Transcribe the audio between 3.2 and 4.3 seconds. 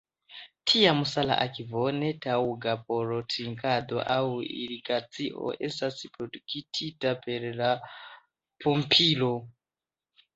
trinkado aŭ